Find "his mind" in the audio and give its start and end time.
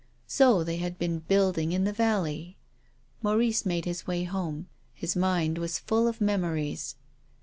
4.95-5.59